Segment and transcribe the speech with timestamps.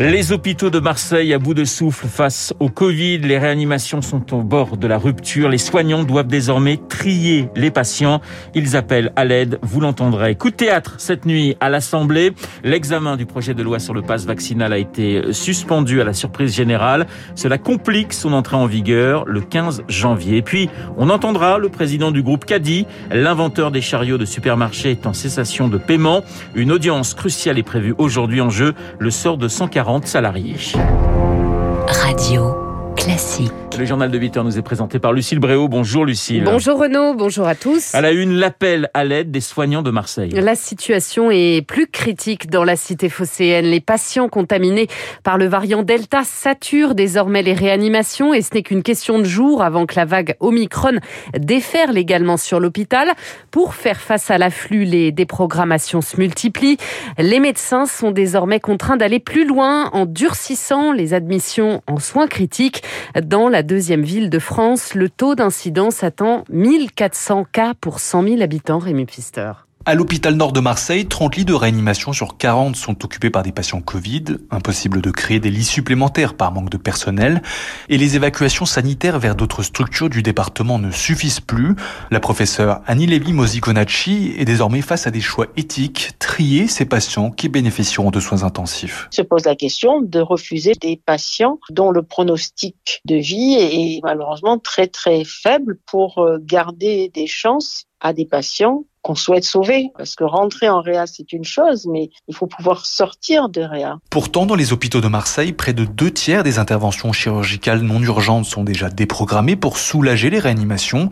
[0.00, 3.18] Les hôpitaux de Marseille à bout de souffle face au Covid.
[3.18, 5.48] Les réanimations sont au bord de la rupture.
[5.48, 8.20] Les soignants doivent désormais trier les patients.
[8.54, 10.36] Ils appellent à l'aide, vous l'entendrez.
[10.36, 12.32] Coup de théâtre cette nuit à l'Assemblée.
[12.62, 16.54] L'examen du projet de loi sur le passe vaccinal a été suspendu à la surprise
[16.54, 17.08] générale.
[17.34, 20.42] Cela complique son entrée en vigueur le 15 janvier.
[20.42, 22.86] Puis, on entendra le président du groupe Caddy.
[23.10, 26.22] L'inventeur des chariots de supermarché est en cessation de paiement.
[26.54, 30.74] Une audience cruciale est prévue aujourd'hui en jeu le sort de 140 salariés.
[32.04, 33.67] Radio classique.
[33.76, 35.68] Le journal de 8 heures nous est présenté par Lucille Bréau.
[35.68, 36.42] Bonjour Lucille.
[36.44, 37.94] Bonjour Renaud, bonjour à tous.
[37.94, 40.30] À la une, l'appel à l'aide des soignants de Marseille.
[40.30, 43.66] La situation est plus critique dans la cité phocéenne.
[43.66, 44.88] Les patients contaminés
[45.22, 49.62] par le variant Delta saturent désormais les réanimations et ce n'est qu'une question de jours
[49.62, 50.98] avant que la vague Omicron
[51.38, 53.12] déferle également sur l'hôpital.
[53.52, 56.78] Pour faire face à l'afflux, les déprogrammations se multiplient.
[57.18, 62.82] Les médecins sont désormais contraints d'aller plus loin en durcissant les admissions en soins critiques
[63.22, 64.94] dans la deuxième ville de France.
[64.94, 69.52] Le taux d'incidence atteint 1400 cas pour 100 000 habitants, Rémi Pfister.
[69.84, 73.52] À l'hôpital nord de Marseille, 30 lits de réanimation sur 40 sont occupés par des
[73.52, 74.24] patients Covid.
[74.50, 77.42] Impossible de créer des lits supplémentaires par manque de personnel.
[77.88, 81.74] Et les évacuations sanitaires vers d'autres structures du département ne suffisent plus.
[82.10, 87.30] La professeure Annie Lévy Mosiconacci est désormais face à des choix éthiques, trier ces patients
[87.30, 89.08] qui bénéficieront de soins intensifs.
[89.10, 94.58] Se pose la question de refuser des patients dont le pronostic de vie est malheureusement
[94.58, 99.90] très très faible pour euh, garder des chances à des patients qu'on souhaite sauver.
[99.96, 103.98] Parce que rentrer en réa, c'est une chose, mais il faut pouvoir sortir de réa.
[104.10, 108.44] Pourtant, dans les hôpitaux de Marseille, près de deux tiers des interventions chirurgicales non urgentes
[108.44, 111.08] sont déjà déprogrammées pour soulager les réanimations.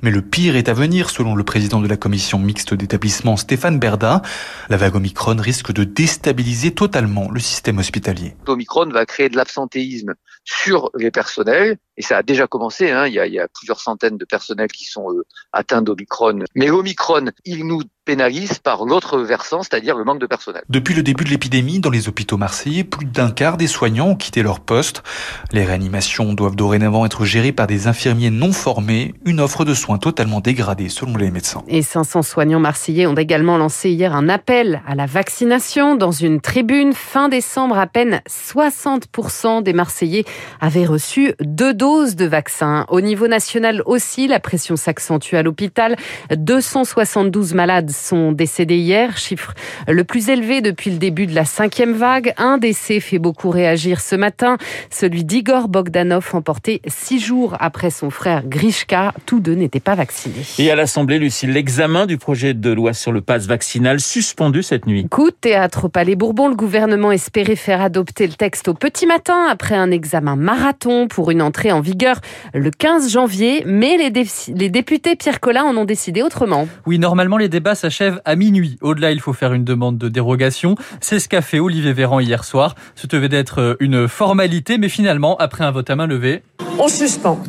[0.00, 3.78] Mais le pire est à venir, selon le président de la commission mixte d'établissement Stéphane
[3.78, 4.22] Berda.
[4.70, 8.36] La vague Omicron risque de déstabiliser totalement le système hospitalier.
[8.46, 13.06] Omicron va créer de l'absentéisme sur les personnels, et ça a déjà commencé, hein.
[13.06, 16.40] il, y a, il, y a, plusieurs centaines de personnels qui sont euh, atteints d'Omicron.
[16.54, 20.62] Mais Omicron, il nous pénalise par l'autre versant, c'est-à-dire le manque de personnel.
[20.68, 24.16] Depuis le début de l'épidémie, dans les hôpitaux marseillais, plus d'un quart des soignants ont
[24.16, 25.02] quitté leur poste.
[25.52, 29.96] Les réanimations doivent dorénavant être gérées par des infirmiers non formés, une offre de soins
[29.96, 31.62] totalement dégradée selon les médecins.
[31.66, 36.42] Et 500 soignants marseillais ont également lancé hier un appel à la vaccination dans une
[36.42, 36.92] tribune.
[36.92, 40.24] Fin décembre, à peine 60% des Marseillais
[40.60, 42.86] avaient reçu deux doses de vaccin.
[42.88, 45.96] Au niveau national aussi, la pression s'accentue à l'hôpital.
[46.34, 49.52] 272 malades sont décédés hier, chiffre
[49.86, 52.32] le plus élevé depuis le début de la cinquième vague.
[52.38, 54.56] Un décès fait beaucoup réagir ce matin,
[54.90, 59.12] celui d'Igor Bogdanov, emporté six jours après son frère Grishka.
[59.26, 60.46] Tous deux n'étaient pas vaccinés.
[60.58, 64.86] Et à l'Assemblée, Lucie, l'examen du projet de loi sur le pass vaccinal suspendu cette
[64.86, 65.06] nuit.
[65.10, 69.06] Coup de théâtre au Palais Bourbon, le gouvernement espérait faire adopter le texte au petit
[69.06, 72.16] matin après un examen marathon pour une entrée en vigueur
[72.52, 76.68] le 15 janvier, mais les, les députés Pierre Collin en ont décidé autrement.
[76.86, 78.78] Oui, normalement les débats s'achève à minuit.
[78.80, 80.74] Au-delà, il faut faire une demande de dérogation.
[81.00, 82.74] C'est ce qu'a fait Olivier Véran hier soir.
[82.94, 86.42] Ce devait être une formalité, mais finalement, après un vote à main levée...
[86.78, 87.40] On suspend.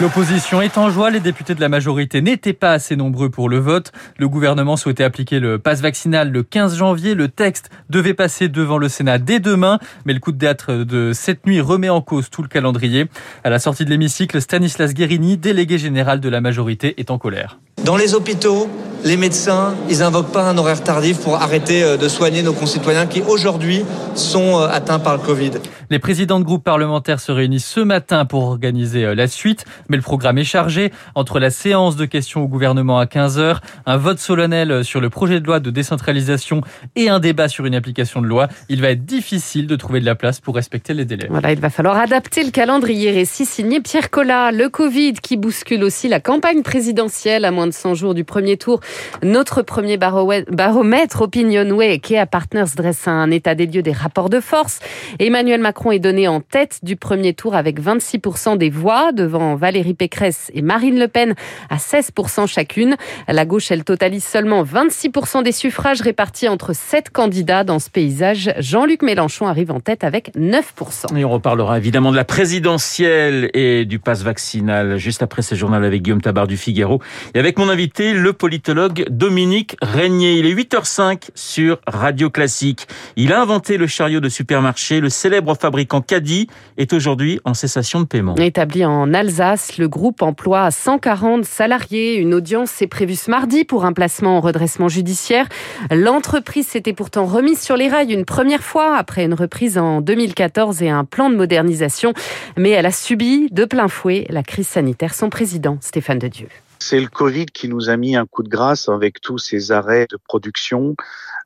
[0.00, 3.58] L'opposition est en joie, les députés de la majorité n'étaient pas assez nombreux pour le
[3.58, 3.90] vote.
[4.16, 7.16] Le gouvernement souhaitait appliquer le pass vaccinal le 15 janvier.
[7.16, 11.10] Le texte devait passer devant le Sénat dès demain, mais le coup de théâtre de
[11.12, 13.06] cette nuit remet en cause tout le calendrier.
[13.42, 17.58] À la sortie de l'hémicycle, Stanislas Guérini, délégué général de la majorité, est en colère.
[17.84, 18.70] Dans les hôpitaux,
[19.04, 23.22] les médecins, ils invoquent pas un horaire tardif pour arrêter de soigner nos concitoyens qui
[23.22, 25.52] aujourd'hui sont atteints par le Covid.
[25.90, 30.02] Les présidents de groupes parlementaires se réunissent ce matin pour organiser la suite, mais le
[30.02, 30.92] programme est chargé.
[31.14, 35.40] Entre la séance de questions au gouvernement à 15h, un vote solennel sur le projet
[35.40, 36.60] de loi de décentralisation
[36.94, 40.04] et un débat sur une application de loi, il va être difficile de trouver de
[40.04, 41.28] la place pour respecter les délais.
[41.30, 43.10] Voilà, il va falloir adapter le calendrier.
[43.10, 44.52] Récit signé Pierre Collat.
[44.52, 48.58] Le Covid qui bouscule aussi la campagne présidentielle à moins de 100 jours du premier
[48.58, 48.80] tour.
[49.22, 54.80] Notre premier baromètre Opinionway, Kea Partners dresse un état des lieux des rapports de force.
[55.18, 59.94] Emmanuel Macron est donné en tête du premier tour avec 26% des voix devant Valérie
[59.94, 61.34] Pécresse et Marine Le Pen
[61.70, 62.96] à 16% chacune.
[63.26, 68.52] La gauche, elle totalise seulement 26% des suffrages répartis entre sept candidats dans ce paysage.
[68.58, 71.16] Jean-Luc Mélenchon arrive en tête avec 9%.
[71.16, 75.84] Et on reparlera évidemment de la présidentielle et du pass vaccinal juste après ce journal
[75.84, 77.00] avec Guillaume Tabar du Figaro
[77.34, 80.34] et Avec mon invité, le politologue Dominique Régnier.
[80.34, 82.86] Il est 8h05 sur Radio Classique.
[83.16, 85.00] Il a inventé le chariot de supermarché.
[85.00, 86.46] Le célèbre fabricant Caddy
[86.76, 88.36] est aujourd'hui en cessation de paiement.
[88.36, 92.16] Établi en Alsace, le groupe emploie 140 salariés.
[92.16, 95.48] Une audience est prévue ce mardi pour un placement en redressement judiciaire.
[95.90, 100.82] L'entreprise s'était pourtant remise sur les rails une première fois après une reprise en 2014
[100.82, 102.12] et un plan de modernisation.
[102.56, 105.14] Mais elle a subi de plein fouet la crise sanitaire.
[105.14, 106.48] Son président, Stéphane de Dieu.
[106.80, 110.06] C'est le Covid qui nous a mis un coup de grâce avec tous ces arrêts
[110.08, 110.94] de production.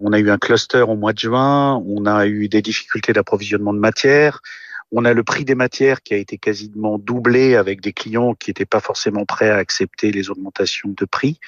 [0.01, 3.73] On a eu un cluster au mois de juin, on a eu des difficultés d'approvisionnement
[3.73, 4.41] de matières,
[4.93, 8.51] on a le prix des matières qui a été quasiment doublé avec des clients qui
[8.51, 11.41] n'étaient pas forcément prêts à accepter les augmentations de prix.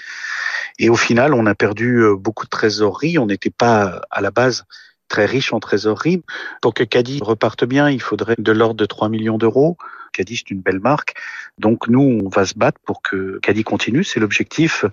[0.79, 3.19] Et au final, on a perdu euh, beaucoup de trésorerie.
[3.19, 4.65] On n'était pas à la base
[5.09, 6.23] très riche en trésorerie.
[6.63, 9.77] Pour que Caddy reparte bien, il faudrait de l'ordre de 3 millions d'euros.
[10.15, 11.15] Caddy, c'est une belle marque.
[11.59, 14.05] Donc nous, on va se battre pour que Caddy continue.
[14.05, 14.85] C'est l'objectif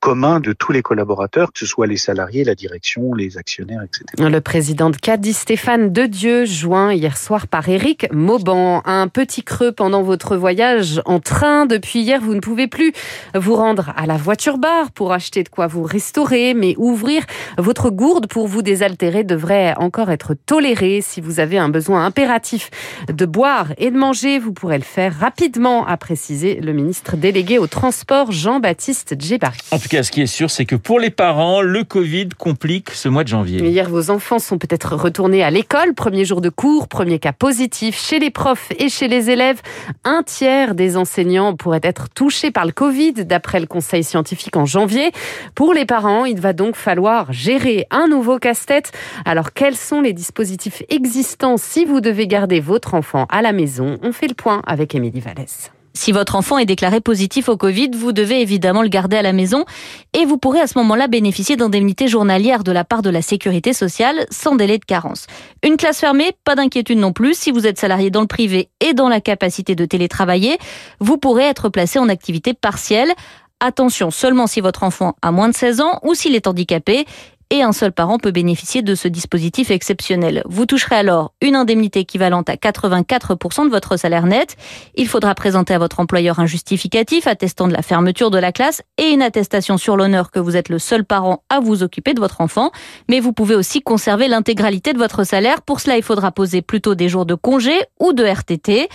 [0.00, 4.04] commun de tous les collaborateurs, que ce soit les salariés, la direction, les actionnaires, etc.
[4.18, 8.82] Le président de Caddy, Stéphane Dedieu, joint hier soir par Éric Mauban.
[8.84, 11.66] Un petit creux pendant votre voyage en train.
[11.66, 12.92] Depuis hier, vous ne pouvez plus
[13.34, 17.24] vous rendre à la voiture-bar pour acheter de quoi vous restaurer, mais ouvrir
[17.58, 21.00] votre gourde pour vous désaltérer devrait encore être toléré.
[21.00, 22.70] Si vous avez un besoin impératif
[23.08, 27.58] de boire et de manger, vous pourrez le faire rapidement, a précisé le ministre délégué
[27.58, 29.58] au transport Jean-Baptiste Djebari.
[29.70, 32.90] En tout cas, ce qui est sûr, c'est que pour les parents, le Covid complique
[32.90, 33.60] ce mois de janvier.
[33.66, 35.94] Hier, vos enfants sont peut-être retournés à l'école.
[35.94, 39.60] Premier jour de cours, premier cas positif chez les profs et chez les élèves.
[40.04, 44.66] Un tiers des enseignants pourraient être touchés par le Covid, d'après le conseil scientifique en
[44.66, 45.12] janvier.
[45.54, 48.92] Pour les parents, il va donc falloir gérer un nouveau casse-tête.
[49.24, 53.98] Alors, quels sont les dispositifs existants si vous devez garder votre enfant à la maison?
[54.02, 55.70] On fait le point avec Émilie Vallès.
[55.98, 59.32] Si votre enfant est déclaré positif au Covid, vous devez évidemment le garder à la
[59.32, 59.64] maison
[60.12, 63.72] et vous pourrez à ce moment-là bénéficier d'indemnités journalières de la part de la sécurité
[63.72, 65.26] sociale sans délai de carence.
[65.64, 67.34] Une classe fermée, pas d'inquiétude non plus.
[67.34, 70.58] Si vous êtes salarié dans le privé et dans la capacité de télétravailler,
[71.00, 73.12] vous pourrez être placé en activité partielle.
[73.58, 77.06] Attention seulement si votre enfant a moins de 16 ans ou s'il est handicapé
[77.50, 80.42] et un seul parent peut bénéficier de ce dispositif exceptionnel.
[80.46, 84.56] Vous toucherez alors une indemnité équivalente à 84% de votre salaire net.
[84.94, 88.82] Il faudra présenter à votre employeur un justificatif attestant de la fermeture de la classe
[88.98, 92.20] et une attestation sur l'honneur que vous êtes le seul parent à vous occuper de
[92.20, 92.70] votre enfant.
[93.08, 95.62] Mais vous pouvez aussi conserver l'intégralité de votre salaire.
[95.62, 98.88] Pour cela, il faudra poser plutôt des jours de congé ou de RTT.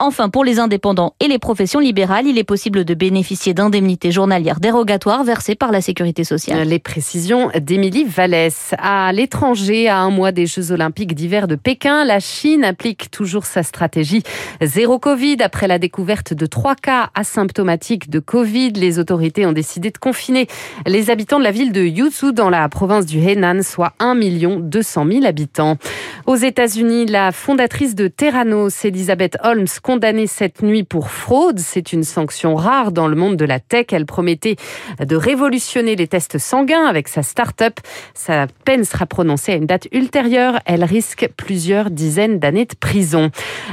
[0.00, 4.60] Enfin, pour les indépendants et les professions libérales, il est possible de bénéficier d'indemnités journalières
[4.60, 6.68] dérogatoires versées par la sécurité sociale.
[6.68, 8.74] Les précisions d'Émilie Vallès.
[8.78, 13.44] À l'étranger, à un mois des Jeux Olympiques d'hiver de Pékin, la Chine applique toujours
[13.44, 14.22] sa stratégie
[14.60, 15.38] zéro Covid.
[15.40, 20.46] Après la découverte de trois cas asymptomatiques de Covid, les autorités ont décidé de confiner
[20.86, 24.14] les habitants de la ville de Yuzhou dans la province du Henan, soit 1
[24.60, 25.76] 200 000 habitants.
[26.26, 31.58] Aux États-Unis, la fondatrice de Terranos, Elizabeth Holmes, condamnée cette nuit pour fraude.
[31.58, 33.86] C'est une sanction rare dans le monde de la tech.
[33.92, 34.56] Elle promettait
[35.00, 37.80] de révolutionner les tests sanguins avec sa start-up.
[38.12, 40.60] Sa peine sera prononcée à une date ultérieure.
[40.66, 43.30] Elle risque plusieurs dizaines d'années de prison.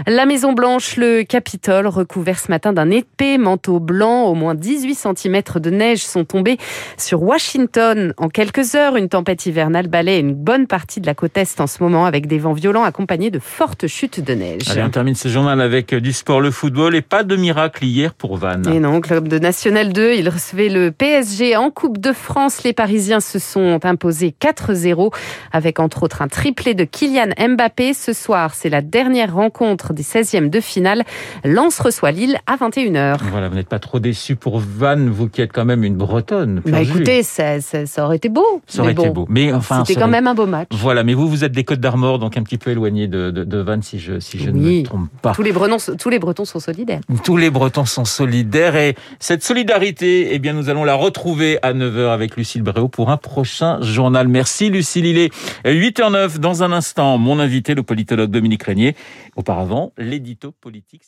[0.07, 4.23] La Maison Blanche, le Capitole, recouvert ce matin d'un épais manteau blanc.
[4.23, 6.57] Au moins 18 cm de neige sont tombés
[6.97, 8.95] sur Washington en quelques heures.
[8.95, 12.25] Une tempête hivernale balaie une bonne partie de la côte est en ce moment avec
[12.27, 14.69] des vents violents accompagnés de fortes chutes de neige.
[14.69, 18.13] Allez, on termine ce journal avec du sport, le football et pas de miracle hier
[18.13, 18.71] pour Vannes.
[18.71, 22.63] Et non, club de National 2, il recevait le PSG en Coupe de France.
[22.63, 25.11] Les Parisiens se sont imposés 4-0
[25.51, 27.95] avec entre autres un triplé de Kylian Mbappé.
[27.95, 31.01] Ce soir, c'est la dernière rencontre des 16e de finale.
[31.43, 33.17] Lens reçoit Lille à 21h.
[33.31, 36.61] Voilà, vous n'êtes pas trop déçu pour Vannes, vous qui êtes quand même une Bretonne.
[36.67, 38.61] Bah écoutez, ça, ça, ça, aurait été beau.
[38.67, 39.25] Ça aurait été beau.
[39.27, 40.67] Mais enfin, c'était quand même un beau match.
[40.71, 43.43] Voilà, mais vous, vous êtes des Côtes d'Armor, donc un petit peu éloigné de, de,
[43.43, 44.59] de Vannes, si je, si je oui.
[44.59, 45.31] ne me trompe pas.
[45.31, 47.01] Tous les Bretons, tous les Bretons sont solidaires.
[47.23, 51.73] Tous les Bretons sont solidaires et cette solidarité, eh bien, nous allons la retrouver à
[51.73, 54.27] 9h avec Lucille Bréau pour un prochain journal.
[54.27, 55.05] Merci Lucille.
[55.05, 55.33] Il est
[55.65, 57.17] 8h09 dans un instant.
[57.17, 58.95] Mon invité, le politologue Dominique Régnier.
[59.35, 61.03] Auparavant, l'édito politique.